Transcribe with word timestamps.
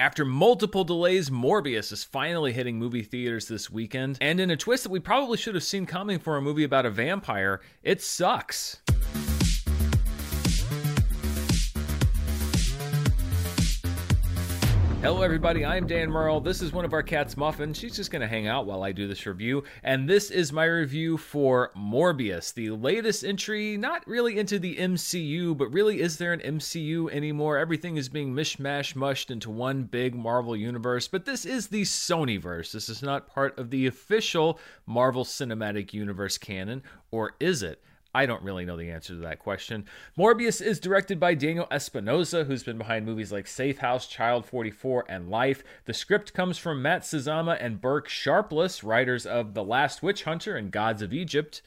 After 0.00 0.24
multiple 0.24 0.84
delays, 0.84 1.28
Morbius 1.28 1.90
is 1.90 2.04
finally 2.04 2.52
hitting 2.52 2.78
movie 2.78 3.02
theaters 3.02 3.48
this 3.48 3.68
weekend, 3.68 4.16
and 4.20 4.38
in 4.38 4.48
a 4.48 4.56
twist 4.56 4.84
that 4.84 4.92
we 4.92 5.00
probably 5.00 5.36
should 5.36 5.56
have 5.56 5.64
seen 5.64 5.86
coming 5.86 6.20
for 6.20 6.36
a 6.36 6.40
movie 6.40 6.62
about 6.62 6.86
a 6.86 6.90
vampire, 6.90 7.60
it 7.82 8.00
sucks. 8.00 8.80
Hello, 15.00 15.22
everybody. 15.22 15.64
I'm 15.64 15.86
Dan 15.86 16.10
Murrell. 16.10 16.40
This 16.40 16.60
is 16.60 16.72
one 16.72 16.84
of 16.84 16.92
our 16.92 17.04
cats, 17.04 17.36
Muffin. 17.36 17.72
She's 17.72 17.94
just 17.94 18.10
going 18.10 18.20
to 18.20 18.26
hang 18.26 18.48
out 18.48 18.66
while 18.66 18.82
I 18.82 18.90
do 18.90 19.06
this 19.06 19.26
review. 19.26 19.62
And 19.84 20.10
this 20.10 20.28
is 20.28 20.52
my 20.52 20.64
review 20.64 21.16
for 21.16 21.70
Morbius, 21.78 22.52
the 22.52 22.70
latest 22.70 23.24
entry, 23.24 23.76
not 23.76 24.04
really 24.08 24.40
into 24.40 24.58
the 24.58 24.74
MCU, 24.74 25.56
but 25.56 25.72
really, 25.72 26.00
is 26.00 26.18
there 26.18 26.32
an 26.32 26.40
MCU 26.40 27.12
anymore? 27.12 27.58
Everything 27.58 27.96
is 27.96 28.08
being 28.08 28.34
mishmash 28.34 28.96
mushed 28.96 29.30
into 29.30 29.50
one 29.50 29.84
big 29.84 30.16
Marvel 30.16 30.56
universe. 30.56 31.06
But 31.06 31.26
this 31.26 31.46
is 31.46 31.68
the 31.68 31.82
Sonyverse. 31.82 32.72
This 32.72 32.88
is 32.88 33.00
not 33.00 33.28
part 33.28 33.56
of 33.56 33.70
the 33.70 33.86
official 33.86 34.58
Marvel 34.84 35.24
Cinematic 35.24 35.92
Universe 35.92 36.38
canon, 36.38 36.82
or 37.12 37.36
is 37.38 37.62
it? 37.62 37.80
I 38.18 38.26
don't 38.26 38.42
really 38.42 38.64
know 38.64 38.76
the 38.76 38.90
answer 38.90 39.14
to 39.14 39.20
that 39.20 39.38
question. 39.38 39.84
Morbius 40.18 40.60
is 40.60 40.80
directed 40.80 41.20
by 41.20 41.34
Daniel 41.34 41.68
Espinosa, 41.70 42.42
who's 42.42 42.64
been 42.64 42.76
behind 42.76 43.06
movies 43.06 43.30
like 43.30 43.46
Safe 43.46 43.78
House, 43.78 44.08
Child 44.08 44.44
44, 44.44 45.04
and 45.08 45.30
Life. 45.30 45.62
The 45.84 45.94
script 45.94 46.34
comes 46.34 46.58
from 46.58 46.82
Matt 46.82 47.02
Sazama 47.02 47.56
and 47.60 47.80
Burk 47.80 48.08
Sharpless, 48.08 48.82
writers 48.82 49.24
of 49.24 49.54
The 49.54 49.62
Last 49.62 50.02
Witch 50.02 50.24
Hunter 50.24 50.56
and 50.56 50.72
Gods 50.72 51.00
of 51.00 51.12
Egypt. 51.12 51.62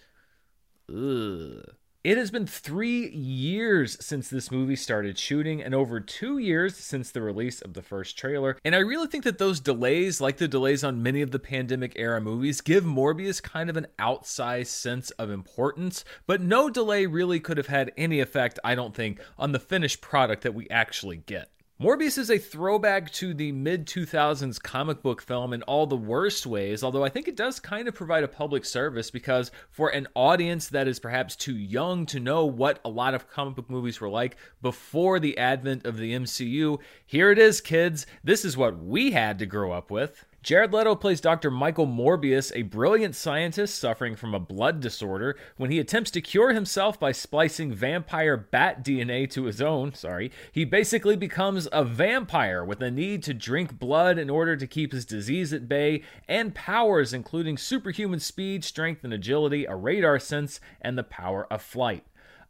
Ugh. 0.89 1.73
It 2.03 2.17
has 2.17 2.31
been 2.31 2.47
three 2.47 3.09
years 3.11 3.95
since 4.03 4.27
this 4.27 4.49
movie 4.49 4.75
started 4.75 5.19
shooting, 5.19 5.61
and 5.61 5.75
over 5.75 5.99
two 5.99 6.39
years 6.39 6.75
since 6.75 7.11
the 7.11 7.21
release 7.21 7.61
of 7.61 7.75
the 7.75 7.83
first 7.83 8.17
trailer. 8.17 8.57
And 8.65 8.73
I 8.73 8.79
really 8.79 9.05
think 9.05 9.23
that 9.23 9.37
those 9.37 9.59
delays, 9.59 10.19
like 10.19 10.37
the 10.37 10.47
delays 10.47 10.83
on 10.83 11.03
many 11.03 11.21
of 11.21 11.29
the 11.29 11.37
pandemic 11.37 11.93
era 11.95 12.19
movies, 12.19 12.59
give 12.59 12.83
Morbius 12.83 13.39
kind 13.39 13.69
of 13.69 13.77
an 13.77 13.85
outsized 13.99 14.65
sense 14.65 15.11
of 15.11 15.29
importance. 15.29 16.03
But 16.25 16.41
no 16.41 16.71
delay 16.71 17.05
really 17.05 17.39
could 17.39 17.57
have 17.57 17.67
had 17.67 17.91
any 17.95 18.19
effect, 18.19 18.57
I 18.63 18.73
don't 18.73 18.95
think, 18.95 19.21
on 19.37 19.51
the 19.51 19.59
finished 19.59 20.01
product 20.01 20.41
that 20.41 20.55
we 20.55 20.67
actually 20.71 21.17
get. 21.17 21.51
Morbius 21.81 22.19
is 22.19 22.29
a 22.29 22.37
throwback 22.37 23.11
to 23.13 23.33
the 23.33 23.51
mid 23.51 23.87
2000s 23.87 24.61
comic 24.61 25.01
book 25.01 25.19
film 25.19 25.51
in 25.51 25.63
all 25.63 25.87
the 25.87 25.97
worst 25.97 26.45
ways, 26.45 26.83
although 26.83 27.03
I 27.03 27.09
think 27.09 27.27
it 27.27 27.35
does 27.35 27.59
kind 27.59 27.87
of 27.87 27.95
provide 27.95 28.23
a 28.23 28.27
public 28.27 28.65
service 28.65 29.09
because 29.09 29.49
for 29.71 29.89
an 29.89 30.07
audience 30.13 30.67
that 30.67 30.87
is 30.87 30.99
perhaps 30.99 31.35
too 31.35 31.57
young 31.57 32.05
to 32.05 32.19
know 32.19 32.45
what 32.45 32.79
a 32.85 32.89
lot 32.89 33.15
of 33.15 33.27
comic 33.31 33.55
book 33.55 33.67
movies 33.67 33.99
were 33.99 34.11
like 34.11 34.37
before 34.61 35.19
the 35.19 35.35
advent 35.39 35.87
of 35.87 35.97
the 35.97 36.13
MCU, 36.13 36.77
here 37.07 37.31
it 37.31 37.39
is, 37.39 37.61
kids. 37.61 38.05
This 38.23 38.45
is 38.45 38.55
what 38.55 38.77
we 38.77 39.09
had 39.09 39.39
to 39.39 39.47
grow 39.47 39.71
up 39.71 39.89
with. 39.89 40.23
Jared 40.43 40.73
Leto 40.73 40.95
plays 40.95 41.21
Dr. 41.21 41.51
Michael 41.51 41.85
Morbius, 41.85 42.51
a 42.55 42.63
brilliant 42.63 43.15
scientist 43.15 43.77
suffering 43.77 44.15
from 44.15 44.33
a 44.33 44.39
blood 44.39 44.79
disorder. 44.79 45.37
When 45.57 45.69
he 45.69 45.77
attempts 45.77 46.09
to 46.11 46.21
cure 46.21 46.51
himself 46.51 46.99
by 46.99 47.11
splicing 47.11 47.75
vampire 47.75 48.37
bat 48.37 48.83
DNA 48.83 49.29
to 49.31 49.43
his 49.43 49.61
own, 49.61 49.93
sorry, 49.93 50.31
he 50.51 50.65
basically 50.65 51.15
becomes 51.15 51.67
a 51.71 51.83
vampire 51.83 52.65
with 52.65 52.81
a 52.81 52.89
need 52.89 53.21
to 53.23 53.35
drink 53.35 53.77
blood 53.77 54.17
in 54.17 54.31
order 54.31 54.57
to 54.57 54.65
keep 54.65 54.93
his 54.93 55.05
disease 55.05 55.53
at 55.53 55.69
bay, 55.69 56.01
and 56.27 56.55
powers 56.55 57.13
including 57.13 57.55
superhuman 57.55 58.19
speed, 58.19 58.63
strength, 58.63 59.03
and 59.03 59.13
agility, 59.13 59.65
a 59.65 59.75
radar 59.75 60.17
sense, 60.17 60.59
and 60.81 60.97
the 60.97 61.03
power 61.03 61.45
of 61.53 61.61
flight. 61.61 62.03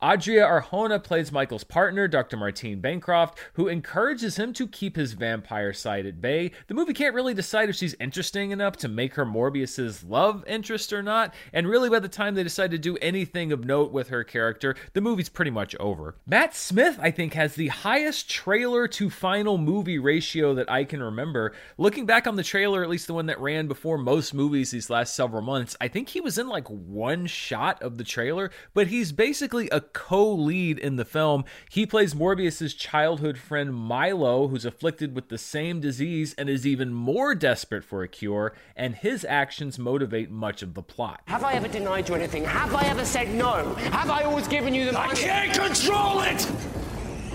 Adria 0.03 0.43
Arjona 0.43 1.01
plays 1.03 1.31
Michael's 1.31 1.63
partner, 1.63 2.07
Dr. 2.07 2.35
Martine 2.35 2.81
Bancroft, 2.81 3.37
who 3.53 3.67
encourages 3.67 4.35
him 4.35 4.51
to 4.53 4.67
keep 4.67 4.95
his 4.95 5.13
vampire 5.13 5.73
side 5.73 6.07
at 6.07 6.19
bay. 6.19 6.49
The 6.65 6.73
movie 6.73 6.95
can't 6.95 7.13
really 7.13 7.35
decide 7.35 7.69
if 7.69 7.75
she's 7.75 7.95
interesting 7.99 8.49
enough 8.49 8.77
to 8.77 8.87
make 8.87 9.13
her 9.13 9.25
Morbius's 9.25 10.03
love 10.03 10.43
interest 10.47 10.91
or 10.91 11.03
not, 11.03 11.35
and 11.53 11.67
really 11.67 11.87
by 11.87 11.99
the 11.99 12.07
time 12.07 12.33
they 12.33 12.41
decide 12.41 12.71
to 12.71 12.79
do 12.79 12.97
anything 12.97 13.51
of 13.51 13.63
note 13.63 13.91
with 13.91 14.09
her 14.09 14.23
character, 14.23 14.75
the 14.93 15.01
movie's 15.01 15.29
pretty 15.29 15.51
much 15.51 15.75
over. 15.75 16.15
Matt 16.25 16.55
Smith, 16.55 16.97
I 16.99 17.11
think, 17.11 17.35
has 17.35 17.53
the 17.53 17.67
highest 17.67 18.27
trailer 18.27 18.87
to 18.87 19.11
final 19.11 19.59
movie 19.59 19.99
ratio 19.99 20.55
that 20.55 20.71
I 20.71 20.83
can 20.83 21.03
remember. 21.03 21.53
Looking 21.77 22.07
back 22.07 22.25
on 22.25 22.37
the 22.37 22.43
trailer, 22.43 22.81
at 22.81 22.89
least 22.89 23.05
the 23.05 23.13
one 23.13 23.27
that 23.27 23.39
ran 23.39 23.67
before 23.67 23.99
most 23.99 24.33
movies 24.33 24.71
these 24.71 24.89
last 24.89 25.13
several 25.13 25.43
months, 25.43 25.77
I 25.79 25.89
think 25.89 26.09
he 26.09 26.21
was 26.21 26.39
in 26.39 26.47
like 26.47 26.67
one 26.69 27.27
shot 27.27 27.79
of 27.83 27.99
the 27.99 28.03
trailer, 28.03 28.49
but 28.73 28.87
he's 28.87 29.11
basically 29.11 29.69
a 29.69 29.90
co 29.93 30.31
lead 30.31 30.79
in 30.79 30.95
the 30.95 31.05
film. 31.05 31.45
He 31.69 31.85
plays 31.85 32.15
Morbius's 32.15 32.73
childhood 32.73 33.37
friend 33.37 33.73
Milo, 33.73 34.47
who's 34.47 34.65
afflicted 34.65 35.15
with 35.15 35.29
the 35.29 35.37
same 35.37 35.79
disease 35.79 36.33
and 36.37 36.49
is 36.49 36.65
even 36.65 36.93
more 36.93 37.35
desperate 37.35 37.83
for 37.83 38.03
a 38.03 38.07
cure, 38.07 38.53
and 38.75 38.95
his 38.95 39.25
actions 39.25 39.79
motivate 39.79 40.29
much 40.29 40.61
of 40.61 40.73
the 40.73 40.83
plot. 40.83 41.21
Have 41.25 41.43
I 41.43 41.53
ever 41.53 41.67
denied 41.67 42.09
you 42.09 42.15
anything? 42.15 42.43
Have 42.45 42.73
I 42.73 42.83
ever 42.85 43.05
said 43.05 43.33
no? 43.33 43.73
Have 43.75 44.09
I 44.09 44.23
always 44.23 44.47
given 44.47 44.73
you 44.73 44.85
the 44.85 44.93
money? 44.93 45.11
I 45.11 45.15
can't 45.15 45.53
control 45.53 46.21
it! 46.21 46.80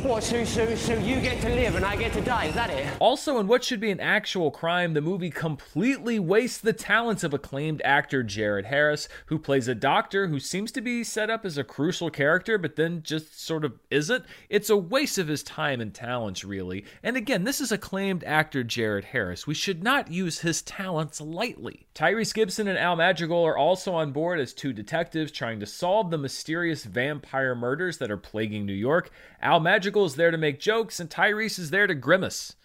What, 0.03 0.23
so, 0.23 0.45
so, 0.45 0.75
so 0.77 0.95
you 0.99 1.21
get 1.21 1.41
to 1.41 1.49
live 1.49 1.75
and 1.75 1.85
I 1.85 1.97
get 1.97 2.13
to 2.13 2.21
die, 2.21 2.45
is 2.45 2.55
that 2.55 2.71
it? 2.71 2.87
Also, 3.01 3.39
in 3.41 3.49
what 3.49 3.65
should 3.65 3.81
be 3.81 3.91
an 3.91 3.99
actual 3.99 4.51
crime, 4.51 4.93
the 4.93 5.01
movie 5.01 5.31
completely 5.31 6.19
wastes 6.19 6.59
the 6.59 6.75
talents 6.75 7.25
of 7.25 7.33
acclaimed 7.33 7.81
actor 7.83 8.23
Jared 8.23 8.67
Harris, 8.67 9.09
who 9.27 9.39
plays 9.39 9.69
a 9.69 9.75
doctor 9.75 10.29
who 10.29 10.39
seems 10.39 10.71
to 10.73 10.81
be 10.81 11.03
set 11.03 11.31
up 11.31 11.45
as 11.45 11.59
a 11.59 11.65
crucial 11.65 12.11
character, 12.11 12.57
but 12.59 12.77
then 12.77 13.03
just 13.03 13.41
sort 13.41 13.65
of 13.65 13.73
isn't. 13.91 14.25
It's 14.49 14.71
a 14.71 14.77
waste 14.77 15.19
of 15.19 15.29
his 15.29 15.43
time 15.43 15.81
and 15.81 15.93
talents, 15.93 16.45
really. 16.45 16.85
And 17.03 17.17
again, 17.17 17.45
this 17.45 17.61
is 17.61 17.73
acclaimed 17.73 18.23
actor 18.25 18.63
Jared 18.63 19.07
Harris. 19.07 19.47
We 19.47 19.55
should 19.55 19.83
not 19.83 20.11
use 20.11 20.41
his 20.41 20.63
talents 20.63 21.21
lightly. 21.21 21.87
Tyrese 21.95 22.35
Gibson 22.35 22.69
and 22.69 22.79
Al 22.79 22.97
Madrigal 22.97 23.45
are 23.45 23.57
also 23.57 23.95
on 23.95 24.13
board 24.13 24.39
as 24.39 24.53
two 24.53 24.75
detectives 24.75 25.33
trying 25.33 25.59
to 25.61 25.67
solve 25.67 26.11
the 26.11 26.19
mysterious 26.19 26.85
vampire 26.85 27.55
murders 27.55 27.99
that 27.99 28.11
are 28.11 28.19
plaguing 28.19 28.67
New 28.67 28.73
York. 28.75 29.11
Al 29.41 29.59
Madrigal 29.61 29.96
is 30.05 30.17
there 30.17 30.31
to 30.31 30.39
make 30.39 30.61
jokes, 30.61 31.01
and 31.01 31.09
Tyrese 31.09 31.59
is 31.59 31.71
there 31.71 31.87
to 31.87 31.95
grimace. 31.95 32.57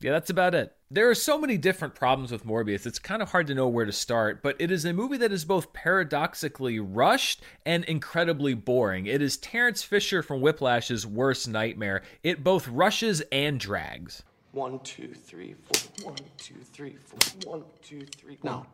Yeah, 0.00 0.12
that's 0.12 0.30
about 0.30 0.54
it. 0.54 0.74
There 0.90 1.10
are 1.10 1.14
so 1.14 1.38
many 1.38 1.58
different 1.58 1.94
problems 1.94 2.32
with 2.32 2.46
Morbius, 2.46 2.86
it's 2.86 2.98
kind 2.98 3.20
of 3.20 3.30
hard 3.30 3.46
to 3.48 3.54
know 3.54 3.68
where 3.68 3.84
to 3.84 3.92
start, 3.92 4.42
but 4.42 4.56
it 4.58 4.70
is 4.70 4.84
a 4.84 4.92
movie 4.92 5.18
that 5.18 5.32
is 5.32 5.44
both 5.44 5.72
paradoxically 5.72 6.80
rushed 6.80 7.42
and 7.66 7.84
incredibly 7.84 8.54
boring. 8.54 9.06
It 9.06 9.20
is 9.20 9.36
Terence 9.36 9.82
Fletcher 9.82 10.22
from 10.22 10.40
Whiplash's 10.40 11.06
worst 11.06 11.48
nightmare. 11.48 12.02
It 12.22 12.42
both 12.42 12.68
rushes 12.68 13.22
and 13.30 13.60
drags. 13.60 14.22
One, 14.52 14.78
two, 14.80 15.12
three, 15.12 15.56
four. 15.64 16.10
One, 16.10 16.18
two, 16.38 16.54
three, 16.72 16.96
four. 17.04 17.52
One, 17.52 17.64
two, 17.82 18.06
three. 18.16 18.38
Now, 18.42 18.66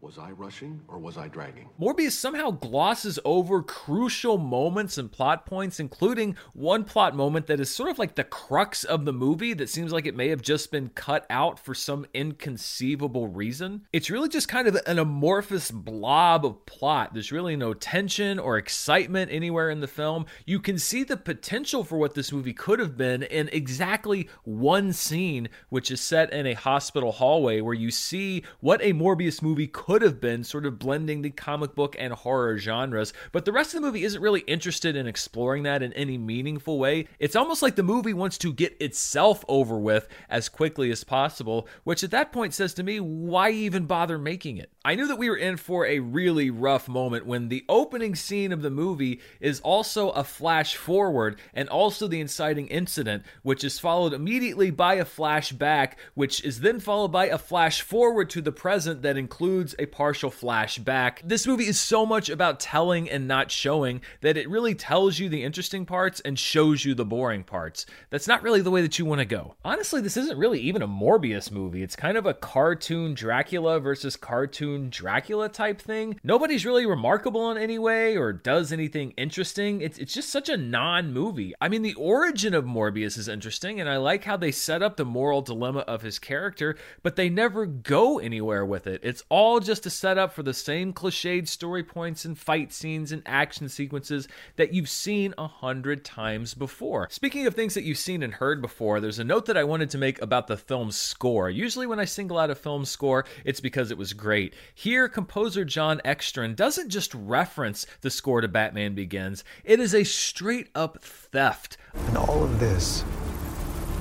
was 0.00 0.18
I 0.18 0.30
rushing 0.32 0.80
or 0.88 0.98
was 0.98 1.16
I 1.16 1.28
dragging? 1.28 1.70
Morbius 1.80 2.12
somehow 2.12 2.50
glosses 2.50 3.18
over 3.24 3.62
crucial 3.62 4.36
moments 4.36 4.98
and 4.98 5.10
plot 5.10 5.46
points, 5.46 5.80
including 5.80 6.36
one 6.52 6.84
plot 6.84 7.16
moment 7.16 7.46
that 7.46 7.60
is 7.60 7.70
sort 7.74 7.90
of 7.90 7.98
like 7.98 8.14
the 8.14 8.22
crux 8.22 8.84
of 8.84 9.04
the 9.04 9.12
movie 9.12 9.54
that 9.54 9.70
seems 9.70 9.92
like 9.92 10.06
it 10.06 10.14
may 10.14 10.28
have 10.28 10.42
just 10.42 10.70
been 10.70 10.90
cut 10.90 11.26
out 11.30 11.58
for 11.58 11.74
some 11.74 12.06
inconceivable 12.12 13.26
reason. 13.28 13.86
It's 13.92 14.10
really 14.10 14.28
just 14.28 14.48
kind 14.48 14.68
of 14.68 14.78
an 14.86 14.98
amorphous 14.98 15.70
blob 15.70 16.44
of 16.44 16.64
plot. 16.66 17.14
There's 17.14 17.32
really 17.32 17.56
no 17.56 17.72
tension 17.72 18.38
or 18.38 18.58
excitement 18.58 19.32
anywhere 19.32 19.70
in 19.70 19.80
the 19.80 19.88
film. 19.88 20.26
You 20.44 20.60
can 20.60 20.78
see 20.78 21.04
the 21.04 21.16
potential 21.16 21.84
for 21.84 21.96
what 21.96 22.14
this 22.14 22.32
movie 22.32 22.52
could 22.52 22.80
have 22.80 22.98
been 22.98 23.22
in 23.22 23.48
exactly 23.50 24.28
one 24.44 24.92
scene, 24.92 25.48
which 25.70 25.90
is 25.90 26.02
set 26.02 26.32
in 26.34 26.46
a 26.46 26.52
hospital 26.54 27.12
hallway 27.12 27.62
where 27.62 27.74
you 27.74 27.90
see 27.90 28.44
what 28.60 28.82
a 28.82 28.92
Morbius 28.92 29.40
movie 29.40 29.66
could 29.66 29.85
could 29.86 30.02
have 30.02 30.20
been 30.20 30.42
sort 30.42 30.66
of 30.66 30.80
blending 30.80 31.22
the 31.22 31.30
comic 31.30 31.72
book 31.76 31.94
and 31.96 32.12
horror 32.12 32.58
genres, 32.58 33.12
but 33.30 33.44
the 33.44 33.52
rest 33.52 33.72
of 33.72 33.80
the 33.80 33.86
movie 33.86 34.02
isn't 34.02 34.20
really 34.20 34.40
interested 34.40 34.96
in 34.96 35.06
exploring 35.06 35.62
that 35.62 35.80
in 35.80 35.92
any 35.92 36.18
meaningful 36.18 36.76
way. 36.80 37.06
It's 37.20 37.36
almost 37.36 37.62
like 37.62 37.76
the 37.76 37.84
movie 37.84 38.12
wants 38.12 38.36
to 38.38 38.52
get 38.52 38.76
itself 38.80 39.44
over 39.46 39.78
with 39.78 40.08
as 40.28 40.48
quickly 40.48 40.90
as 40.90 41.04
possible, 41.04 41.68
which 41.84 42.02
at 42.02 42.10
that 42.10 42.32
point 42.32 42.52
says 42.52 42.74
to 42.74 42.82
me, 42.82 42.98
why 42.98 43.50
even 43.50 43.86
bother 43.86 44.18
making 44.18 44.56
it? 44.56 44.72
I 44.84 44.96
knew 44.96 45.06
that 45.06 45.18
we 45.18 45.30
were 45.30 45.36
in 45.36 45.56
for 45.56 45.86
a 45.86 46.00
really 46.00 46.50
rough 46.50 46.88
moment 46.88 47.24
when 47.24 47.48
the 47.48 47.64
opening 47.68 48.16
scene 48.16 48.50
of 48.50 48.62
the 48.62 48.70
movie 48.70 49.20
is 49.40 49.60
also 49.60 50.10
a 50.10 50.24
flash 50.24 50.74
forward 50.74 51.38
and 51.54 51.68
also 51.68 52.08
the 52.08 52.20
inciting 52.20 52.66
incident, 52.68 53.22
which 53.42 53.62
is 53.62 53.78
followed 53.78 54.12
immediately 54.12 54.72
by 54.72 54.94
a 54.94 55.04
flashback, 55.04 55.92
which 56.14 56.44
is 56.44 56.58
then 56.58 56.80
followed 56.80 57.12
by 57.12 57.26
a 57.26 57.38
flash 57.38 57.82
forward 57.82 58.28
to 58.30 58.40
the 58.40 58.50
present 58.50 59.02
that 59.02 59.16
includes 59.16 59.75
a 59.78 59.86
partial 59.86 60.30
flashback. 60.30 61.18
This 61.24 61.46
movie 61.46 61.66
is 61.66 61.78
so 61.78 62.04
much 62.06 62.28
about 62.28 62.60
telling 62.60 63.08
and 63.08 63.28
not 63.28 63.50
showing 63.50 64.00
that 64.20 64.36
it 64.36 64.48
really 64.48 64.74
tells 64.74 65.18
you 65.18 65.28
the 65.28 65.42
interesting 65.42 65.86
parts 65.86 66.20
and 66.20 66.38
shows 66.38 66.84
you 66.84 66.94
the 66.94 67.04
boring 67.04 67.44
parts. 67.44 67.86
That's 68.10 68.28
not 68.28 68.42
really 68.42 68.60
the 68.60 68.70
way 68.70 68.82
that 68.82 68.98
you 68.98 69.04
want 69.04 69.20
to 69.20 69.24
go. 69.24 69.56
Honestly, 69.64 70.00
this 70.00 70.16
isn't 70.16 70.38
really 70.38 70.60
even 70.60 70.82
a 70.82 70.88
Morbius 70.88 71.50
movie. 71.50 71.82
It's 71.82 71.96
kind 71.96 72.16
of 72.16 72.26
a 72.26 72.34
cartoon 72.34 73.14
Dracula 73.14 73.80
versus 73.80 74.16
cartoon 74.16 74.90
Dracula 74.90 75.48
type 75.48 75.80
thing. 75.80 76.18
Nobody's 76.22 76.66
really 76.66 76.86
remarkable 76.86 77.50
in 77.50 77.58
any 77.58 77.78
way 77.78 78.16
or 78.16 78.32
does 78.32 78.72
anything 78.72 79.12
interesting. 79.12 79.80
It's, 79.80 79.98
it's 79.98 80.14
just 80.14 80.30
such 80.30 80.48
a 80.48 80.56
non 80.56 81.12
movie. 81.12 81.54
I 81.60 81.68
mean, 81.68 81.82
the 81.82 81.94
origin 81.94 82.54
of 82.54 82.64
Morbius 82.64 83.18
is 83.18 83.28
interesting, 83.28 83.80
and 83.80 83.88
I 83.88 83.96
like 83.96 84.24
how 84.24 84.36
they 84.36 84.52
set 84.52 84.82
up 84.82 84.96
the 84.96 85.04
moral 85.04 85.42
dilemma 85.42 85.80
of 85.80 86.02
his 86.02 86.18
character, 86.18 86.76
but 87.02 87.16
they 87.16 87.28
never 87.28 87.66
go 87.66 88.18
anywhere 88.18 88.64
with 88.64 88.86
it. 88.86 89.00
It's 89.02 89.22
all 89.28 89.60
just 89.66 89.86
a 89.86 89.90
setup 89.90 90.32
for 90.32 90.42
the 90.42 90.54
same 90.54 90.92
cliched 90.92 91.48
story 91.48 91.82
points 91.82 92.24
and 92.24 92.38
fight 92.38 92.72
scenes 92.72 93.12
and 93.12 93.22
action 93.26 93.68
sequences 93.68 94.28
that 94.56 94.72
you've 94.72 94.88
seen 94.88 95.34
a 95.36 95.46
hundred 95.46 96.04
times 96.04 96.54
before. 96.54 97.08
Speaking 97.10 97.46
of 97.46 97.54
things 97.54 97.74
that 97.74 97.84
you've 97.84 97.98
seen 97.98 98.22
and 98.22 98.32
heard 98.32 98.62
before, 98.62 99.00
there's 99.00 99.18
a 99.18 99.24
note 99.24 99.46
that 99.46 99.56
I 99.56 99.64
wanted 99.64 99.90
to 99.90 99.98
make 99.98 100.22
about 100.22 100.46
the 100.46 100.56
film's 100.56 100.96
score. 100.96 101.50
Usually, 101.50 101.86
when 101.86 102.00
I 102.00 102.04
single 102.04 102.38
out 102.38 102.50
a 102.50 102.54
film 102.54 102.84
score, 102.84 103.24
it's 103.44 103.60
because 103.60 103.90
it 103.90 103.98
was 103.98 104.12
great. 104.12 104.54
Here, 104.74 105.08
composer 105.08 105.64
Jon 105.64 106.00
Ekstrand 106.04 106.56
doesn't 106.56 106.90
just 106.90 107.12
reference 107.14 107.86
the 108.00 108.10
score 108.10 108.40
to 108.40 108.48
Batman 108.48 108.94
Begins, 108.94 109.44
it 109.64 109.80
is 109.80 109.94
a 109.94 110.04
straight 110.04 110.68
up 110.74 111.02
theft. 111.02 111.76
And 112.06 112.16
all 112.16 112.44
of 112.44 112.60
this 112.60 113.04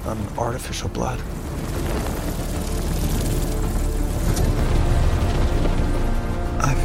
on 0.05 0.17
artificial 0.37 0.89
blood. 0.89 1.19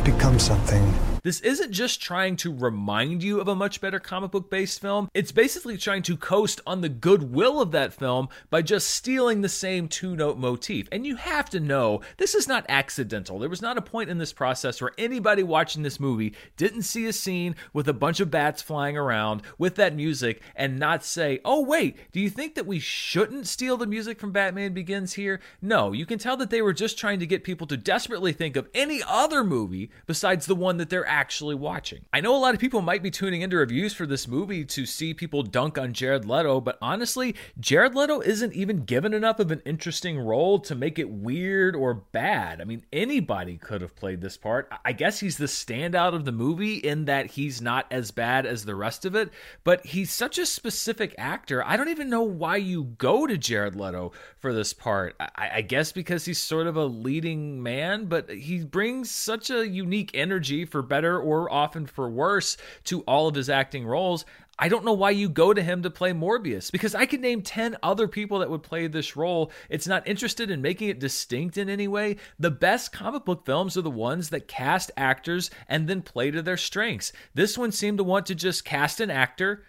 Become 0.05 0.38
something 0.38 1.10
this 1.22 1.40
isn't 1.40 1.72
just 1.72 2.00
trying 2.00 2.37
to 2.37 2.55
remind 2.55 3.22
you 3.22 3.40
of 3.40 3.49
a 3.49 3.55
much 3.55 3.81
better 3.81 4.00
comic 4.00 4.31
book 4.31 4.50
based 4.50 4.81
film, 4.81 5.08
it's 5.14 5.32
basically 5.32 5.76
trying 5.76 6.02
to 6.02 6.17
coast 6.17 6.61
on 6.67 6.81
the 6.81 6.88
goodwill 6.88 7.61
of 7.61 7.72
that 7.72 7.93
film 7.93 8.28
by 8.49 8.62
just 8.62 8.90
stealing 8.90 9.40
the 9.40 9.49
same 9.49 9.88
two 9.88 10.17
note 10.17 10.38
motif. 10.38 10.88
And 10.90 11.06
you 11.06 11.17
have 11.17 11.50
to 11.50 11.61
know 11.61 12.00
this 12.17 12.34
is 12.34 12.49
not 12.49 12.64
accidental. 12.69 13.38
There 13.38 13.49
was 13.49 13.62
not 13.62 13.78
a 13.78 13.82
point 13.82 14.11
in 14.11 14.19
this 14.19 14.32
process 14.32 14.81
where 14.81 14.93
anybody 14.99 15.43
watching 15.43 15.82
this 15.82 16.00
movie 16.00 16.34
didn't 16.56 16.82
see 16.82 17.06
a 17.06 17.12
scene 17.12 17.56
with 17.73 17.88
a 17.88 17.93
bunch 17.93 18.20
of 18.20 18.31
bats 18.31 18.62
flying 18.62 18.96
around 18.96 19.43
with 19.58 19.76
that 19.76 19.94
music 19.94 20.40
and 20.56 20.78
not 20.78 21.05
say, 21.05 21.40
oh, 21.44 21.62
wait, 21.62 21.96
do 22.12 22.20
you 22.20 22.31
think 22.31 22.55
that 22.55 22.66
we 22.66 22.78
shouldn't 22.78 23.46
steal 23.46 23.76
the 23.76 23.87
music 23.87 24.20
from 24.20 24.32
Batman 24.32 24.73
Begins 24.73 25.14
here? 25.14 25.40
No, 25.61 25.93
you 25.93 26.06
can 26.06 26.19
tell 26.19 26.37
that 26.38 26.50
they 26.50 26.62
were 26.62 26.73
just 26.73 26.99
trying 26.99 27.20
to 27.20 27.26
get 27.26 27.44
people 27.44 27.66
to 27.66 27.76
desperately 27.76 28.32
think 28.32 28.56
of 28.56 28.69
any 28.75 29.02
other 29.06 29.44
movie 29.44 29.90
besides 30.06 30.46
the 30.46 30.55
one 30.55 30.76
that 30.78 30.90
they're 30.90 31.06
actually 31.11 31.57
watching. 31.57 32.05
I 32.12 32.21
know 32.21 32.35
a 32.37 32.39
lot 32.39 32.55
of 32.55 32.61
people 32.61 32.81
might 32.81 33.03
be 33.03 33.11
tuning 33.11 33.43
into 33.43 33.57
reviews 33.57 33.93
for 33.93 34.07
this 34.07 34.29
movie 34.29 34.65
to 34.67 34.87
see 34.87 35.12
people 35.12 35.43
dunk 35.43 35.77
on 35.77 35.93
Jared 35.93 36.25
Leto, 36.25 36.61
but 36.61 36.79
honestly, 36.81 37.35
Jared 37.59 37.97
Leto 37.97 38.21
isn't 38.21 38.55
even 38.55 38.85
given 38.85 39.12
enough 39.12 39.41
of 39.41 39.51
an 39.51 39.61
interesting 39.67 40.19
role 40.19 40.61
to 40.61 40.75
make 40.75 40.99
it 40.99 41.11
weird 41.11 41.75
or 41.75 41.95
bad. 41.95 42.61
I 42.61 42.65
mean, 42.65 42.85
anybody 42.93 43.59
could 43.59 43.83
have 43.83 43.97
played 43.97 44.21
this 44.21 44.37
part. 44.37 44.73
I 44.85 44.93
guess 44.93 45.19
he's 45.19 45.37
the 45.37 45.47
standout 45.47 46.15
of 46.15 46.25
the 46.25 46.33
movie 46.33 46.77
in 46.77 47.07
that 47.07 47.27
he's 47.27 47.61
not 47.61 47.87
as 47.91 48.12
bad 48.12 48.47
as 48.47 48.65
the 48.65 48.77
rest 48.77 49.05
of 49.05 49.17
it, 49.17 49.31
but 49.65 49.85
he's 49.85 50.12
such 50.12 50.39
a 50.39 50.47
specific 50.47 51.15
actor. 51.19 51.67
I 51.67 51.77
don't 51.77 51.89
even 51.89 52.09
know 52.09 52.23
why 52.23 52.57
you 52.57 52.85
go 52.85 53.27
to 53.27 53.37
Jared 53.37 53.75
Leto 53.75 54.12
for 54.39 54.53
this 54.53 54.73
part. 54.73 55.17
I, 55.19 55.51
I 55.55 55.61
guess 55.62 55.91
because 55.91 56.25
he's 56.25 56.41
sort 56.41 56.69
of 56.69 56.77
a 56.77 56.85
leading 56.85 57.62
man, 57.62 58.05
but 58.05 58.31
he 58.31 58.65
brings 58.65 59.11
such 59.11 59.51
a 59.51 59.67
unique 59.67 60.12
energy 60.15 60.65
for 60.65 60.83
better 60.83 61.00
better 61.00 61.19
or 61.19 61.50
often 61.50 61.87
for 61.87 62.11
worse 62.11 62.58
to 62.85 63.00
all 63.02 63.26
of 63.26 63.35
his 63.35 63.49
acting 63.49 63.87
roles. 63.87 64.26
I 64.58 64.69
don't 64.69 64.85
know 64.85 64.93
why 64.93 65.12
you 65.12 65.31
go 65.31 65.55
to 65.55 65.62
him 65.62 65.82
to 65.82 65.88
play 65.88 66.12
Morbius 66.12 66.70
because 66.70 66.94
I 66.94 67.06
could 67.06 67.23
name 67.23 67.41
10 67.41 67.79
other 67.82 68.06
people 68.06 68.41
that 68.41 68.50
would 68.50 68.62
play 68.62 68.87
this 68.87 69.17
role. 69.17 69.50
It's 69.70 69.87
not 69.87 70.06
interested 70.06 70.50
in 70.50 70.61
making 70.61 70.91
it 70.91 70.99
distinct 70.99 71.56
in 71.56 71.70
any 71.70 71.88
way. 71.88 72.17
The 72.38 72.50
best 72.50 72.93
comic 72.93 73.25
book 73.25 73.47
films 73.47 73.79
are 73.79 73.82
the 73.82 73.91
ones 73.91 74.29
that 74.29 74.47
cast 74.47 74.91
actors 74.99 75.50
and 75.67 75.88
then 75.88 76.02
play 76.02 76.31
to 76.31 76.43
their 76.43 76.58
strengths. 76.58 77.14
This 77.32 77.56
one 77.56 77.73
seemed 77.73 77.97
to 77.97 78.05
want 78.05 78.26
to 78.26 78.35
just 78.35 78.67
cast 78.67 79.00
an 79.00 79.11
actor 79.11 79.64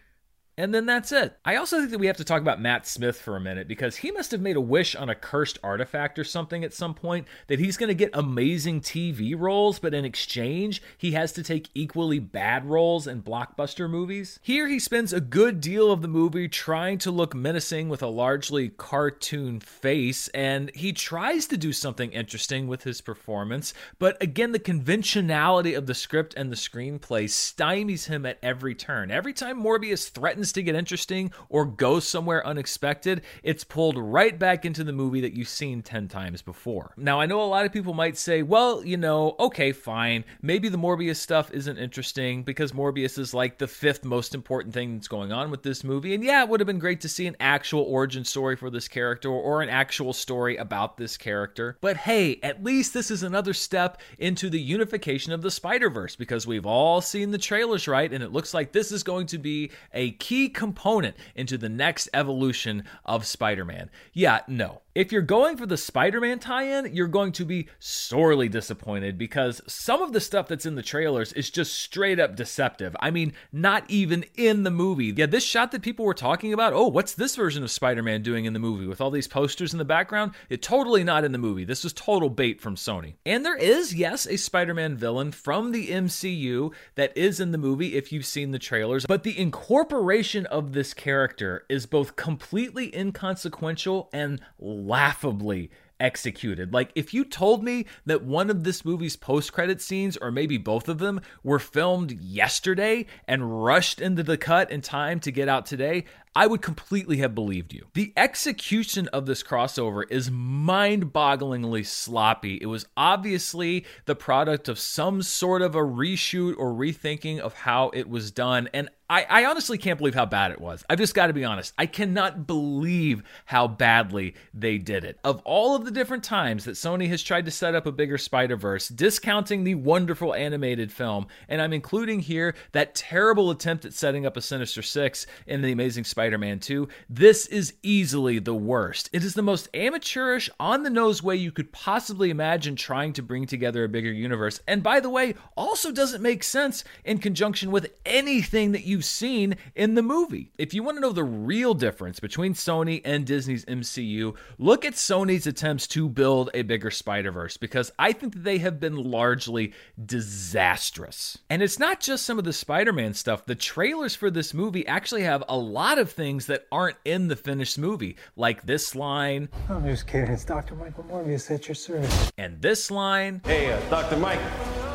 and 0.62 0.76
then 0.76 0.86
that's 0.86 1.12
it. 1.12 1.36
I 1.44 1.56
also 1.56 1.80
think 1.80 1.90
that 1.90 1.98
we 1.98 2.06
have 2.06 2.18
to 2.18 2.24
talk 2.24 2.40
about 2.40 2.62
Matt 2.62 2.86
Smith 2.86 3.20
for 3.20 3.36
a 3.36 3.42
minute 3.42 3.68
because 3.68 3.96
he 3.96 4.12
must 4.12 4.30
have 4.30 4.42
made 4.42 4.56
a 4.56 4.62
wish 4.62 4.96
on 4.96 5.10
a 5.10 5.16
cursed 5.16 5.58
artifact 5.64 6.20
or 6.20 6.24
something 6.24 6.64
at 6.64 6.72
some 6.72 6.94
point 6.94 7.26
that 7.48 7.58
he's 7.58 7.78
going 7.78 7.88
to 7.88 7.96
get 7.96 8.12
amazing 8.14 8.82
TV 8.82 9.34
roles, 9.36 9.80
but 9.80 9.96
in 9.96 10.06
exchange, 10.06 10.80
he 11.00 11.14
has 11.14 11.32
to 11.32 11.42
take 11.42 11.72
equally 11.74 12.20
bad 12.20 12.64
roles 12.64 13.08
in 13.08 13.24
blockbuster 13.24 13.90
movies. 13.90 14.38
Here, 14.44 14.68
he 14.68 14.78
spends 14.78 15.12
a 15.12 15.20
good 15.20 15.62
deal 15.62 15.92
of 15.92 16.04
the 16.04 16.08
movie 16.08 16.48
trying 16.48 17.00
to 17.00 17.10
look 17.10 17.34
menacing 17.34 17.90
with 17.90 18.04
a 18.04 18.08
largely 18.08 18.70
cartoon 18.70 19.62
face, 19.62 20.28
and 20.28 20.70
he 20.76 20.94
tries 20.94 21.48
to 21.48 21.58
do 21.58 21.74
something 21.74 22.12
interesting 22.12 22.68
with 22.68 22.84
his 22.84 23.02
performance, 23.02 23.74
but 23.98 24.22
again, 24.22 24.52
the 24.52 24.60
conventionality 24.60 25.74
of 25.74 25.88
the 25.88 25.96
script 25.96 26.36
and 26.38 26.52
the 26.52 26.56
screenplay 26.56 27.24
stymies 27.24 28.06
him 28.06 28.28
at 28.28 28.38
every 28.44 28.76
turn. 28.76 29.10
Every 29.10 29.34
time 29.34 29.60
Morbius 29.60 30.08
threatens 30.08 30.51
to 30.54 30.64
get 30.64 30.76
interesting 30.76 31.32
or 31.50 31.66
goes 31.66 32.08
somewhere 32.08 32.46
unexpected, 32.46 33.22
it's 33.44 33.64
pulled 33.64 33.98
right 33.98 34.38
back 34.38 34.66
into 34.66 34.84
the 34.84 34.94
movie 34.94 35.22
that 35.22 35.34
you've 35.34 35.48
seen 35.48 35.82
10 35.82 36.08
times 36.08 36.42
before. 36.42 36.94
Now, 36.98 37.20
I 37.20 37.26
know 37.26 37.42
a 37.42 37.46
lot 37.46 37.66
of 37.66 37.72
people 37.72 37.94
might 37.94 38.18
say, 38.18 38.42
well, 38.42 38.86
you 38.86 38.98
know, 38.98 39.36
okay, 39.40 39.72
fine. 39.72 40.24
Maybe 40.42 40.70
the 40.70 40.78
Morbius 40.78 41.18
stuff 41.18 41.52
isn't 41.52 41.78
interesting 41.78 42.44
because 42.44 42.72
Morbius 42.72 43.18
is 43.18 43.34
like 43.34 43.58
the 43.58 43.68
fifth 43.68 44.06
most 44.06 44.34
important 44.34 44.74
thing 44.74 44.96
that's 44.96 45.08
going 45.08 45.32
on 45.32 45.52
with 45.52 45.64
this 45.64 45.84
movie. 45.84 46.14
And 46.14 46.24
yeah, 46.24 46.44
it 46.44 46.50
would 46.50 46.60
have 46.60 46.68
been 46.68 46.80
great 46.80 47.02
to 47.02 47.10
see 47.10 47.28
an 47.28 47.38
actual 47.40 47.84
origin 47.84 48.24
story 48.24 48.56
for 48.56 48.70
this 48.70 48.88
character 48.88 49.30
or 49.30 49.62
an 49.62 49.70
actual 49.70 50.14
story 50.14 50.58
about 50.58 50.98
this 50.98 51.18
character. 51.18 51.78
But 51.82 51.98
hey, 51.98 52.40
at 52.42 52.64
least 52.64 52.94
this 52.94 53.12
is 53.12 53.24
another 53.24 53.54
step 53.54 54.02
into 54.18 54.50
the 54.50 54.62
unification 54.62 55.34
of 55.34 55.42
the 55.42 55.52
Spider 55.52 55.90
Verse 55.90 56.16
because 56.16 56.48
we've 56.48 56.66
all 56.66 57.02
seen 57.02 57.32
the 57.32 57.38
trailers, 57.38 57.88
right? 57.88 58.12
And 58.12 58.24
it 58.24 58.32
looks 58.32 58.54
like 58.54 58.72
this 58.72 58.92
is 58.92 59.04
going 59.04 59.28
to 59.28 59.38
be 59.38 59.72
a 59.94 60.12
key 60.12 60.31
key 60.32 60.48
component 60.48 61.14
into 61.36 61.58
the 61.58 61.68
next 61.68 62.08
evolution 62.14 62.86
of 63.04 63.26
Spider 63.26 63.66
Man. 63.66 63.90
Yeah, 64.14 64.40
no. 64.48 64.82
If 64.94 65.14
you're 65.14 65.22
going 65.22 65.56
for 65.56 65.66
the 65.66 65.78
Spider 65.78 66.20
Man 66.20 66.38
tie 66.38 66.64
in, 66.64 66.94
you're 66.94 67.08
going 67.08 67.32
to 67.34 67.46
be 67.46 67.70
sorely 67.80 68.50
disappointed 68.50 69.18
because 69.18 69.62
some 69.66 70.02
of 70.02 70.12
the 70.12 70.20
stuff 70.20 70.50
that's 70.50 70.66
in 70.66 70.76
the 70.76 70.82
trailers 70.82 71.32
is 71.32 71.50
just 71.50 71.76
straight 71.76 72.20
up 72.20 72.36
deceptive. 72.36 72.94
I 73.00 73.10
mean, 73.10 73.32
not 73.54 73.90
even 73.90 74.26
in 74.36 74.64
the 74.64 74.70
movie. 74.70 75.14
Yeah, 75.16 75.28
this 75.28 75.46
shot 75.46 75.72
that 75.72 75.82
people 75.82 76.04
were 76.04 76.14
talking 76.14 76.52
about, 76.52 76.74
oh, 76.74 76.90
what's 76.90 77.14
this 77.14 77.38
version 77.38 77.64
of 77.64 77.72
Spider 77.72 78.04
Man 78.04 78.22
doing 78.22 78.44
in 78.44 78.52
the 78.52 78.60
movie 78.60 78.86
with 78.86 79.00
all 79.00 79.12
these 79.12 79.30
posters 79.30 79.72
in 79.72 79.80
the 79.80 79.86
background? 79.86 80.34
It 80.50 80.62
totally 80.62 81.06
not 81.06 81.24
in 81.24 81.32
the 81.32 81.38
movie. 81.38 81.64
This 81.64 81.86
was 81.86 81.94
total 81.94 82.30
bait 82.30 82.60
from 82.60 82.76
Sony. 82.76 83.14
And 83.26 83.46
there 83.46 83.58
is, 83.58 83.96
yes, 83.96 84.28
a 84.28 84.36
Spider 84.36 84.74
Man 84.74 84.98
villain 84.98 85.32
from 85.32 85.72
the 85.72 85.88
MCU 85.88 86.74
that 86.96 87.16
is 87.16 87.40
in 87.40 87.54
the 87.54 87.58
movie 87.58 87.96
if 87.96 88.12
you've 88.12 88.26
seen 88.26 88.52
the 88.52 88.60
trailers, 88.60 89.06
but 89.06 89.24
the 89.24 89.40
incorporation 89.40 90.46
of 90.48 90.74
this 90.74 90.94
character 90.94 91.64
is 91.70 91.86
both 91.86 92.18
completely 92.18 92.94
inconsequential 92.94 94.10
and 94.12 94.42
laughably 94.88 95.70
executed. 96.00 96.74
Like 96.74 96.92
if 96.96 97.14
you 97.14 97.24
told 97.24 97.64
me 97.64 97.86
that 98.08 98.24
one 98.24 98.50
of 98.50 98.64
this 98.64 98.84
movie's 98.84 99.16
post-credit 99.16 99.82
scenes 99.82 100.18
or 100.18 100.32
maybe 100.32 100.58
both 100.58 100.90
of 100.90 100.98
them 100.98 101.22
were 101.44 101.60
filmed 101.60 102.12
yesterday 102.12 103.06
and 103.28 103.64
rushed 103.64 104.02
into 104.02 104.24
the 104.24 104.38
cut 104.38 104.72
in 104.72 104.82
time 104.82 105.20
to 105.20 105.32
get 105.32 105.48
out 105.48 105.68
today, 105.68 106.06
I 106.36 106.48
would 106.48 106.62
completely 106.62 107.18
have 107.18 107.36
believed 107.36 107.74
you. 107.74 107.88
The 107.94 108.14
execution 108.18 109.10
of 109.10 109.26
this 109.26 109.44
crossover 109.44 110.04
is 110.10 110.32
mind 110.32 111.14
bogglingly 111.14 111.86
sloppy. 111.86 112.58
It 112.62 112.68
was 112.68 112.88
obviously 112.98 113.86
the 114.06 114.16
product 114.16 114.70
of 114.70 114.80
some 114.80 115.22
sort 115.22 115.62
of 115.62 115.76
a 115.76 115.80
reshoot 115.80 116.56
or 116.58 116.74
rethinking 116.74 117.40
of 117.40 117.54
how 117.54 117.90
it 117.90 118.10
was 118.10 118.32
done. 118.32 118.70
And 118.74 118.90
I, 119.12 119.26
I 119.30 119.46
honestly 119.46 119.78
can't 119.78 119.98
believe 119.98 120.16
how 120.16 120.26
bad 120.26 120.52
it 120.52 120.62
was. 120.62 120.86
I've 120.90 120.98
just 120.98 121.14
got 121.14 121.28
to 121.28 121.34
be 121.34 121.44
honest. 121.44 121.74
I 121.78 121.86
cannot 121.86 122.48
believe 122.48 123.24
how 123.44 123.68
badly 123.68 124.36
they 124.54 124.78
did 124.78 125.04
it. 125.04 125.20
Of 125.26 125.42
all 125.44 125.76
of 125.76 125.84
the 125.84 125.92
different 125.92 126.24
times 126.24 126.64
that 126.64 126.76
Sony 126.76 127.10
has 127.10 127.22
tried 127.22 127.44
to 127.44 127.52
set 127.52 127.76
up 127.76 127.86
a 127.86 127.92
bigger 127.92 128.18
Spider 128.18 128.56
Verse, 128.56 128.88
discounting 128.88 129.66
the 129.66 129.76
wonderful 129.76 130.34
animated 130.34 130.94
film, 130.94 131.28
and 131.50 131.62
I'm 131.62 131.74
including 131.74 132.22
here 132.22 132.56
that 132.72 132.96
terrible 132.96 133.52
attempt 133.52 133.84
at 133.84 133.94
setting 133.94 134.26
up 134.26 134.38
a 134.38 134.42
Sinister 134.42 134.82
Six 134.82 135.28
in 135.46 135.62
The 135.62 135.74
Amazing 135.74 136.06
Spider 136.06 136.38
Man 136.38 136.62
2, 136.62 136.88
this 137.10 137.48
is 137.48 137.74
easily 137.84 138.40
the 138.40 138.56
worst. 138.56 139.10
It 139.12 139.26
is 139.26 139.34
the 139.34 139.42
most 139.42 139.68
amateurish, 139.74 140.50
on 140.58 140.84
the 140.84 140.90
nose 140.90 141.22
way 141.22 141.36
you 141.36 141.52
could 141.52 141.74
possibly 141.74 142.30
imagine 142.30 142.78
trying 142.78 143.12
to 143.14 143.22
bring 143.22 143.46
together 143.46 143.84
a 143.84 143.90
bigger 143.90 144.14
universe. 144.14 144.62
And 144.70 144.82
by 144.82 145.02
the 145.02 145.10
way, 145.10 145.36
also 145.58 145.92
doesn't 145.92 146.22
make 146.22 146.46
sense 146.46 146.86
in 147.04 147.18
conjunction 147.18 147.72
with 147.72 147.92
anything 148.06 148.72
that 148.72 148.86
you 148.86 149.01
you've 149.02 149.06
seen 149.08 149.56
in 149.74 149.96
the 149.96 150.02
movie. 150.04 150.52
If 150.60 150.76
you 150.76 150.84
want 150.84 150.98
to 150.98 151.02
know 151.02 151.12
the 151.12 151.24
real 151.24 151.74
difference 151.74 152.20
between 152.20 152.54
Sony 152.54 153.02
and 153.04 153.26
Disney's 153.26 153.66
MCU, 153.66 154.36
look 154.60 154.86
at 154.86 154.94
Sony's 154.94 155.48
attempts 155.48 155.88
to 155.88 156.08
build 156.08 156.52
a 156.54 156.62
bigger 156.62 156.92
Spider 156.92 157.32
Verse 157.32 157.58
because 157.58 157.92
I 157.98 158.12
think 158.14 158.34
that 158.34 158.44
they 158.44 158.60
have 158.60 158.80
been 158.80 158.96
largely 158.96 159.74
disastrous. 160.06 161.40
And 161.50 161.64
it's 161.64 161.80
not 161.80 162.00
just 162.00 162.28
some 162.28 162.38
of 162.38 162.44
the 162.44 162.54
Spider 162.54 162.94
Man 162.94 163.16
stuff, 163.16 163.44
the 163.44 163.56
trailers 163.56 164.14
for 164.14 164.30
this 164.30 164.54
movie 164.54 164.86
actually 164.86 165.24
have 165.24 165.44
a 165.50 165.58
lot 165.58 165.98
of 165.98 166.12
things 166.12 166.46
that 166.46 166.68
aren't 166.72 166.98
in 167.04 167.28
the 167.28 167.36
finished 167.36 167.80
movie, 167.80 168.18
like 168.36 168.68
this 168.68 168.94
line. 168.94 169.50
I'm 169.68 169.84
just 169.84 170.06
kidding. 170.06 170.30
It's 170.30 170.46
Dr. 170.46 170.76
Michael 170.76 171.06
Morbius 171.06 171.50
at 171.50 171.68
your 171.68 171.74
service. 171.74 172.32
And 172.38 172.62
this 172.62 172.92
line. 172.92 173.42
Hey, 173.46 173.72
uh, 173.72 173.80
Dr. 173.90 174.18
Mike, 174.18 174.40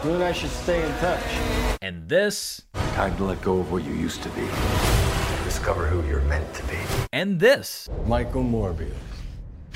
you 0.04 0.12
and 0.12 0.22
I 0.22 0.30
should 0.30 0.50
stay 0.50 0.80
in 0.80 0.92
touch. 0.98 1.24
And 1.82 2.08
this. 2.08 2.62
Time 2.96 3.14
to 3.18 3.24
let 3.24 3.42
go 3.42 3.58
of 3.58 3.70
what 3.70 3.84
you 3.84 3.92
used 3.92 4.22
to 4.22 4.30
be. 4.30 4.40
Discover 5.44 5.86
who 5.86 6.02
you're 6.08 6.22
meant 6.22 6.54
to 6.54 6.62
be. 6.62 6.78
And 7.12 7.38
this. 7.38 7.90
Michael 8.06 8.42
Morbius. 8.42 8.94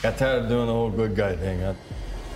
Got 0.00 0.16
tired 0.16 0.44
of 0.44 0.48
doing 0.48 0.66
the 0.68 0.72
whole 0.72 0.88
good 0.88 1.14
guy 1.14 1.36
thing, 1.36 1.60
huh? 1.60 1.74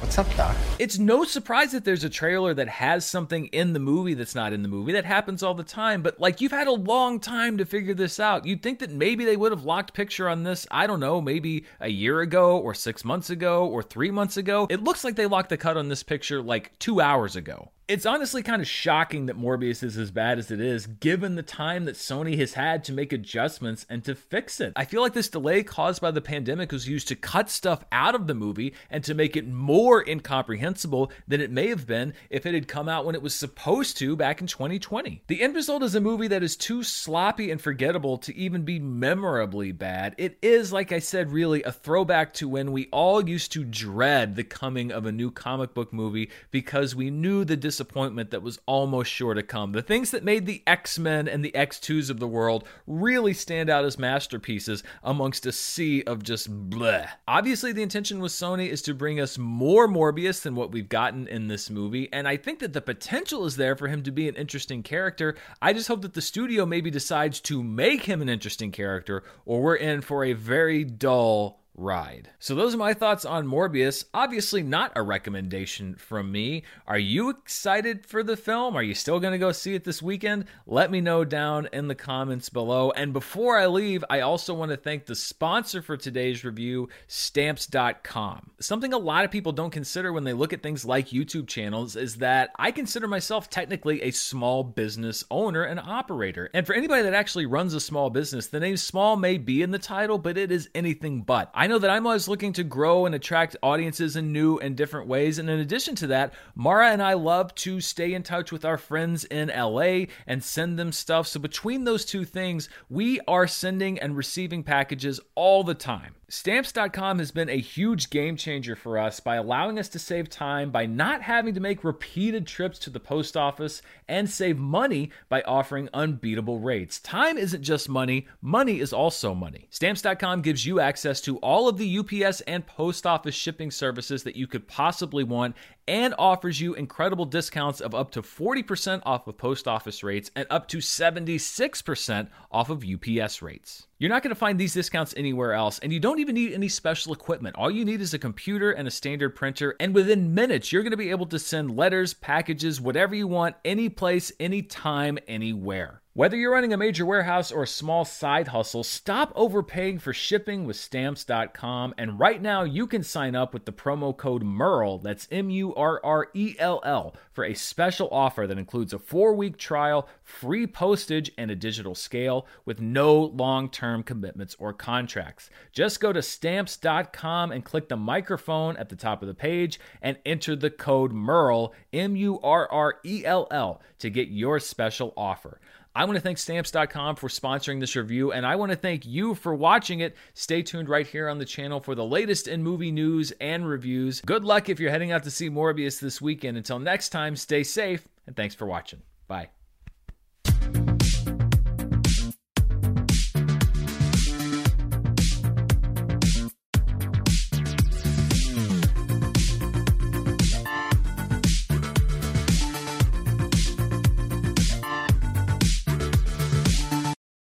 What's 0.01 0.19
up, 0.19 0.27
Doc? 0.37 0.55
It's 0.79 0.99
no 0.99 1.25
surprise 1.25 1.73
that 1.73 1.87
there's 1.87 2.05
a 2.05 2.11
trailer 2.11 2.53
that 2.53 2.69
has 2.69 3.07
something 3.07 3.47
in 3.47 3.73
the 3.73 3.79
movie 3.79 4.13
that's 4.13 4.35
not 4.35 4.53
in 4.53 4.61
the 4.61 4.69
movie. 4.69 4.93
That 4.93 5.07
happens 5.07 5.43
all 5.43 5.55
the 5.55 5.65
time, 5.65 6.03
but 6.03 6.21
like 6.21 6.43
you've 6.43 6.53
had 6.53 6.67
a 6.67 6.73
long 6.73 7.19
time 7.19 7.57
to 7.57 7.65
figure 7.65 7.95
this 7.95 8.21
out. 8.21 8.45
You'd 8.45 8.63
think 8.63 8.81
that 8.81 8.91
maybe 8.91 9.25
they 9.25 9.39
would 9.39 9.53
have 9.53 9.65
locked 9.65 9.95
picture 9.95 10.29
on 10.29 10.43
this, 10.43 10.67
I 10.71 10.87
don't 10.87 11.01
know, 11.01 11.19
maybe 11.23 11.65
a 11.81 11.89
year 11.89 12.21
ago 12.21 12.59
or 12.59 12.75
six 12.75 13.07
months 13.07 13.31
ago 13.31 13.67
or 13.67 13.83
three 13.83 14.11
months 14.11 14.37
ago. 14.37 14.67
It 14.69 14.85
looks 14.85 15.03
like 15.03 15.17
they 15.17 15.25
locked 15.25 15.49
the 15.49 15.57
cut 15.57 15.79
on 15.79 15.89
this 15.89 16.03
picture 16.03 16.43
like 16.43 16.79
two 16.79 17.01
hours 17.01 17.37
ago. 17.37 17.71
It's 17.87 18.07
honestly 18.07 18.43
kind 18.43 18.63
of 18.63 18.69
shocking 18.69 19.27
that 19.27 19.37
Morbius 19.37 19.83
is 19.83 19.99
as 19.99 20.11
bad 20.11 20.39
as 20.39 20.51
it 20.51 20.59
is, 20.59 20.87
given 20.87 21.35
the 21.35 21.43
time 21.43 21.85
that 21.85 21.97
Sony 21.97 22.39
has 22.39 22.55
had 22.55 22.83
to 22.85 22.95
make 22.95 23.13
adjustments 23.13 23.85
and 23.91 24.03
to 24.05 24.15
fix 24.15 24.59
it. 24.59 24.73
I 24.75 24.87
feel 24.87 25.03
like 25.03 25.13
this 25.13 25.29
delay 25.29 25.63
caused 25.63 26.01
by 26.01 26.11
the 26.11 26.23
pandemic 26.23 26.73
was 26.73 26.89
used 26.89 27.09
to 27.09 27.15
cut 27.15 27.51
stuff 27.51 27.85
out 27.93 28.15
of 28.15 28.27
the 28.27 28.33
movie 28.33 28.73
and 28.89 29.05
to 29.05 29.13
make 29.13 29.37
it 29.37 29.47
more 29.47 30.03
incomprehensible 30.09 31.13
than 31.29 31.43
it 31.43 31.51
may 31.51 31.69
have 31.69 31.87
been 31.87 32.15
if 32.31 32.47
it 32.47 32.55
had 32.55 32.69
come 32.69 32.89
out 32.89 33.05
when 33.05 33.15
it 33.15 33.21
was 33.21 33.35
supposed 33.35 33.99
to 33.99 34.17
back 34.17 34.41
in 34.41 34.47
2020. 34.47 35.23
The 35.27 35.43
end 35.43 35.55
result 35.55 35.83
is 35.83 35.95
a 35.95 36.01
movie 36.01 36.29
that 36.29 36.43
is 36.43 36.57
too 36.57 36.83
sloppy 36.83 37.51
and 37.51 37.61
forgettable 37.61 38.17
to 38.17 38.35
even 38.35 38.63
be 38.63 38.79
memorably 38.79 39.73
bad. 39.73 40.15
It 40.17 40.39
is, 40.41 40.73
like 40.73 40.91
I 40.91 41.01
said, 41.01 41.33
really 41.33 41.63
a 41.65 41.73
throwback 41.73 42.33
to 42.35 42.49
when 42.49 42.73
we 42.73 42.89
all 42.93 43.29
used 43.29 43.53
to 43.53 43.63
dread 43.63 44.37
the 44.37 44.45
coming 44.45 44.91
of 44.91 45.05
a 45.05 45.13
new 45.13 45.31
comic 45.31 45.75
book 45.75 45.93
movie 45.93 46.31
because 46.51 46.95
we 46.95 47.11
knew 47.11 47.45
the 47.45 47.59
disappointment 47.75 48.31
that 48.31 48.43
was 48.43 48.61
almost 48.67 49.11
sure 49.11 49.35
to 49.35 49.43
come. 49.43 49.73
The 49.73 49.83
things 49.83 50.13
that 50.13 50.23
made 50.23 50.47
the 50.47 50.63
X 50.65 50.97
Men 50.97 51.27
and 51.27 51.45
the 51.45 51.51
X2s 51.51 52.09
of 52.09 52.21
the 52.21 52.29
world 52.29 52.65
really 52.87 53.35
stand 53.35 53.69
out 53.69 53.85
as 53.85 53.99
masterpieces 53.99 54.85
amongst 55.03 55.45
a 55.45 55.51
sea 55.51 56.05
of 56.05 56.23
just 56.23 56.71
bleh. 56.71 57.09
Obviously, 57.27 57.73
the 57.73 57.83
intention 57.83 58.21
with 58.21 58.31
Sony 58.31 58.69
is 58.69 58.81
to 58.83 58.95
bring 58.95 59.19
us 59.19 59.39
more 59.39 59.89
Morbius 59.89 60.41
than 60.43 60.55
what 60.55 60.71
we've 60.71 60.89
gotten 60.89 61.27
in 61.27 61.49
this 61.49 61.69
movie, 61.69 62.09
and 62.13 62.29
I 62.29 62.37
think 62.37 62.61
that 62.61 62.75
the 62.75 62.81
potential 62.81 63.45
is 63.45 63.57
there 63.57 63.75
for 63.75 63.89
him 63.89 64.05
to 64.05 64.13
be 64.13 64.29
an 64.29 64.37
interesting 64.37 64.85
character. 64.85 65.35
I 65.61 65.73
just 65.73 65.89
hope 65.89 66.03
that 66.03 66.15
the 66.15 66.23
studio 66.23 66.65
maybe 66.65 66.93
decides 66.93 67.41
to 67.41 67.61
make 67.61 68.03
him 68.03 68.23
an 68.23 68.29
interesting 68.29 68.71
character, 68.71 69.25
or 69.45 69.63
we're 69.63 69.75
in 69.75 70.01
for 70.01 70.25
a 70.25 70.33
very 70.33 70.85
dull 70.85 71.64
ride. 71.75 72.31
So 72.39 72.55
those 72.55 72.75
are 72.75 72.79
my 72.79 72.95
thoughts 72.95 73.25
on 73.25 73.47
Morbius. 73.47 74.05
Obviously 74.15 74.63
not 74.63 74.93
a 74.95 75.03
recommendation 75.03 75.97
from 75.97 76.31
me. 76.31 76.63
Are 76.87 76.99
you 76.99 77.31
excited 77.31 78.07
for 78.07 78.23
the 78.23 78.37
film? 78.37 78.77
Are 78.77 78.83
you 78.83 78.95
still 78.95 79.21
going 79.21 79.33
to 79.33 79.39
go 79.39 79.53
see 79.53 79.75
it 79.75 79.85
this 79.85 80.03
weekend? 80.03 80.47
Let 80.67 80.91
me 80.91 81.01
know 81.01 81.25
down 81.25 81.69
in 81.73 81.89
the 81.89 81.95
comments 81.95 82.49
below. 82.49 82.91
And 82.93 83.13
before 83.13 83.59
I 83.59 83.67
leave, 83.67 84.05
I 84.09 84.21
also 84.21 84.55
want 84.55 84.71
to 84.71 84.77
thank 84.77 85.07
the 85.07 85.15
sponsor 85.15 85.83
for 85.83 85.97
today's 85.97 86.45
review, 86.45 86.89
stamps.com. 87.09 88.51
Something 88.61 88.93
a 88.93 88.99
lot 88.99 89.25
of 89.25 89.31
people 89.31 89.53
don't 89.53 89.71
consider 89.71 90.13
when 90.13 90.25
they 90.25 90.33
look 90.33 90.53
at 90.53 90.63
things 90.63 90.85
like 90.85 91.09
YouTube 91.09 91.49
channels 91.49 91.97
is 91.97 92.17
that 92.17 92.51
I 92.57 92.71
consider 92.71 93.09
myself 93.09 93.51
technically 93.51 94.03
a 94.03 94.11
small 94.13 94.63
business 94.63 95.25
owner 95.31 95.65
and 95.65 95.81
operator. 95.81 96.51
And 96.55 96.67
for 96.67 96.75
anybody 96.75 97.03
that 97.03 97.15
actually 97.15 97.47
runs 97.47 97.75
a 97.75 97.81
small 97.81 98.11
business, 98.11 98.47
the 98.47 98.61
name 98.61 98.77
small 98.77 99.17
may 99.17 99.39
be 99.39 99.63
in 99.63 99.71
the 99.71 99.79
title, 99.79 100.19
but 100.19 100.39
it 100.39 100.53
is 100.53 100.69
anything 100.75 101.23
but. 101.23 101.51
I 101.55 101.64
know 101.67 101.79
that 101.79 101.91
I'm 101.91 102.07
always 102.07 102.29
looking 102.29 102.53
to 102.55 102.65
grow 102.65 103.07
and 103.07 103.15
attract 103.15 103.57
audiences 103.63 104.17
in 104.17 104.33
new 104.33 104.59
and 104.59 104.77
different 104.77 105.07
ways. 105.07 105.39
And 105.39 105.49
in 105.49 105.61
addition 105.61 105.95
to 105.97 106.07
that, 106.09 106.35
Mara 106.55 106.91
and 106.91 107.03
I 107.03 107.15
love 107.15 107.55
to 107.57 107.81
stay 107.81 108.13
in 108.15 108.23
touch 108.23 108.51
with 108.51 108.65
our 108.65 108.79
friends 108.79 109.25
in 109.25 109.49
LA 109.49 110.07
and 110.27 110.43
send 110.43 110.79
them 110.79 110.93
stuff. 110.93 111.27
So 111.27 111.39
between 111.41 111.85
those 111.85 112.05
two 112.05 112.25
things, 112.25 112.69
we 112.91 113.21
are 113.29 113.47
sending 113.47 113.99
and 113.99 114.17
receiving 114.17 114.63
packages 114.63 115.21
all 115.35 115.63
the 115.63 115.75
time. 115.75 116.15
Stamps.com 116.29 117.19
has 117.19 117.31
been 117.31 117.51
a 117.51 117.59
huge 117.59 118.09
game 118.09 118.37
changer 118.37 118.75
for 118.75 118.97
us 118.97 119.21
by 119.21 119.37
allowing 119.37 119.79
us 119.79 119.89
to 119.91 119.99
save 119.99 120.31
time 120.31 120.71
by 120.71 120.87
not 120.87 121.21
having 121.21 121.53
to 121.55 121.61
make 121.61 121.85
repeated 121.85 122.47
trips 122.47 122.79
to 122.79 122.91
the 122.91 123.01
post 123.01 123.37
office 123.37 123.83
and 124.09 124.29
save 124.29 124.59
money 124.59 125.11
by 125.29 125.43
offering 125.43 125.89
unbeatable 125.93 126.61
rates. 126.61 126.99
Time 127.01 127.37
isn't 127.37 127.63
just 127.63 127.91
money, 127.91 128.27
money 128.41 128.81
is 128.81 128.93
also 128.93 129.35
money. 129.35 129.67
Stamps.com 129.71 130.41
gives 130.41 130.65
you 130.65 130.81
access 130.81 131.21
to 131.21 131.37
all 131.39 131.69
of 131.69 131.77
the 131.77 131.99
UPS 131.99 132.41
and 132.43 132.67
post 132.67 133.07
office 133.07 133.35
shipping 133.35 133.71
services 133.71 134.23
that 134.23 134.37
you 134.37 134.47
could 134.47 134.67
possibly 134.67 135.25
want 135.25 135.55
and 135.87 136.15
offers 136.19 136.61
you 136.61 136.75
incredible 136.75 137.25
discounts 137.25 137.81
of 137.81 137.95
up 137.95 138.11
to 138.13 138.23
40% 138.23 139.03
off 139.05 139.27
of 139.27 139.37
post 139.37 139.69
office 139.69 140.03
rates 140.03 140.31
and 140.35 140.47
up 140.51 140.69
to 140.69 140.79
76% 140.79 142.29
off 142.51 142.71
of 142.71 142.85
UPS 142.85 143.43
rates. 143.43 143.87
You're 143.99 144.11
not 144.11 144.23
going 144.23 144.35
to 144.35 144.39
find 144.39 144.59
these 144.59 144.75
discounts 144.75 145.15
anywhere 145.17 145.53
else, 145.53 145.79
and 145.79 145.93
you 145.93 146.01
don't 146.01 146.19
even 146.19 146.35
need 146.35 146.53
any 146.53 146.69
special 146.69 147.13
equipment. 147.13 147.57
All 147.57 147.71
you 147.71 147.85
need 147.85 148.01
is 148.01 148.15
a 148.15 148.19
computer 148.19 148.73
and 148.73 148.87
a 148.87 148.91
standard 148.91 149.35
printer, 149.35 149.77
and 149.81 149.95
within 149.95 150.35
minutes, 150.35 150.73
you're 150.73 150.83
going 150.83 150.91
to 150.91 150.97
be 150.97 151.11
able 151.11 151.27
to 151.27 151.39
send 151.39 151.77
letters, 151.77 152.15
packages, 152.15 152.81
whatever 152.81 153.15
you 153.15 153.27
want, 153.27 153.57
any 153.65 153.89
place, 153.89 154.33
anytime, 154.39 155.19
anywhere. 155.27 156.03
Whether 156.17 156.37
you're 156.37 156.53
running 156.53 156.73
a 156.73 156.77
major 156.77 157.05
warehouse 157.05 157.51
or 157.51 157.65
a 157.65 157.67
small 157.67 158.05
side 158.05 158.47
hustle, 158.47 158.85
stop 158.85 159.33
overpaying 159.35 159.99
for 159.99 160.13
shipping 160.13 160.65
with 160.65 160.77
stamps.com. 160.77 161.93
And 161.99 162.21
right 162.21 162.41
now, 162.41 162.63
you 162.63 162.87
can 162.87 163.03
sign 163.03 163.35
up 163.35 163.53
with 163.53 163.65
the 163.65 163.73
promo 163.73 164.17
code 164.17 164.45
MURRELL, 164.45 164.99
that's 164.99 165.27
M 165.33 165.51
U 165.51 165.75
R 165.75 166.01
R 166.05 166.29
E 166.33 166.55
L 166.61 166.81
L, 166.85 167.17
for 167.33 167.45
a 167.45 167.55
special 167.55 168.09
offer 168.13 168.47
that 168.47 168.59
includes 168.59 168.93
a 168.93 168.99
four 169.01 169.35
week 169.35 169.57
trial, 169.57 170.09
free 170.23 170.69
postage, 170.69 171.33
and 171.37 171.51
a 171.51 171.57
digital 171.57 171.97
scale 171.97 172.47
with 172.65 172.81
no 172.81 173.21
long 173.21 173.69
term 173.69 174.05
commitments 174.05 174.55
or 174.61 174.73
contracts. 174.73 175.51
Just 175.73 175.99
go 175.99 176.13
to 176.13 176.23
stamps.com 176.23 177.51
and 177.51 177.65
click 177.65 177.89
the 177.89 177.97
microphone 177.97 178.77
at 178.77 178.89
the 178.89 178.95
top 178.95 179.21
of 179.21 179.27
the 179.27 179.35
page 179.35 179.81
and 180.01 180.17
enter 180.25 180.55
the 180.55 180.71
code 180.71 181.11
MURRELL, 181.11 181.75
M 181.93 182.15
U 182.15 182.39
R 182.41 182.71
R 182.71 183.01
E 183.05 183.25
L 183.25 183.49
L, 183.51 183.83
to 183.99 184.11
get 184.11 184.29
your 184.29 184.61
special 184.61 185.13
offer. 185.17 185.59
I 185.95 186.05
want 186.05 186.17
to 186.17 186.21
thank 186.21 186.39
stamps.com 186.39 187.17
for 187.17 187.29
sponsoring 187.29 187.81
this 187.81 187.95
review, 187.95 188.33
and 188.33 188.45
I 188.45 188.57
want 188.57 188.73
to 188.73 188.77
thank 188.77 189.07
you 189.07 189.35
for 189.35 189.55
watching 189.55 190.01
it. 190.01 190.17
Stay 190.35 190.63
tuned 190.63 190.89
right 190.89 191.07
here 191.07 191.29
on 191.29 191.39
the 191.39 191.45
channel 191.45 191.81
for 191.81 191.95
the 191.95 192.05
latest 192.05 192.49
in 192.49 192.63
movie 192.63 192.91
news 192.91 193.33
and 193.41 193.69
reviews. 193.69 194.21
Good 194.23 194.45
luck 194.45 194.69
if 194.69 194.81
you're 194.81 194.91
heading 194.91 195.13
out 195.13 195.23
to 195.25 195.31
see 195.31 195.49
Morbius 195.49 196.01
this 196.01 196.21
weekend. 196.21 196.57
Until 196.57 196.81
next 196.81 197.11
time, 197.11 197.37
stay 197.37 197.63
safe, 197.63 198.09
and 198.27 198.35
thanks 198.35 198.55
for 198.55 198.67
watching. 198.67 199.03
Bye. 199.29 199.51